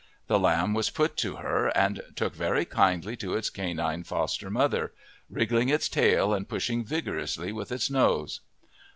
The 0.25 0.39
lamb 0.39 0.73
was 0.73 0.89
put 0.89 1.15
to 1.17 1.35
her 1.35 1.67
and 1.77 2.01
took 2.15 2.33
very 2.33 2.65
kindly 2.65 3.15
to 3.17 3.35
its 3.35 3.51
canine 3.51 4.03
foster 4.03 4.49
mother, 4.49 4.93
wriggling 5.29 5.69
its 5.69 5.87
tail 5.87 6.33
and 6.33 6.49
pushing 6.49 6.83
vigorously 6.83 7.51
with 7.51 7.71
its 7.71 7.87
nose. 7.91 8.41